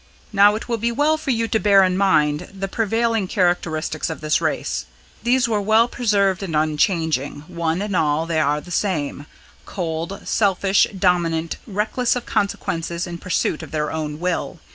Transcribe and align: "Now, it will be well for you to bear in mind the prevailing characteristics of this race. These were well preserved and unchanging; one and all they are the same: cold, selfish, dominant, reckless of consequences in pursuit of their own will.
"Now, 0.33 0.55
it 0.55 0.67
will 0.67 0.79
be 0.79 0.91
well 0.91 1.15
for 1.15 1.29
you 1.29 1.47
to 1.49 1.59
bear 1.59 1.83
in 1.83 1.95
mind 1.95 2.49
the 2.51 2.67
prevailing 2.67 3.27
characteristics 3.27 4.09
of 4.09 4.19
this 4.19 4.41
race. 4.41 4.87
These 5.21 5.47
were 5.47 5.61
well 5.61 5.87
preserved 5.87 6.41
and 6.41 6.55
unchanging; 6.55 7.41
one 7.41 7.83
and 7.83 7.95
all 7.95 8.25
they 8.25 8.39
are 8.39 8.59
the 8.61 8.71
same: 8.71 9.27
cold, 9.67 10.21
selfish, 10.25 10.87
dominant, 10.97 11.57
reckless 11.67 12.15
of 12.15 12.25
consequences 12.25 13.05
in 13.05 13.19
pursuit 13.19 13.61
of 13.61 13.69
their 13.69 13.91
own 13.91 14.19
will. 14.19 14.59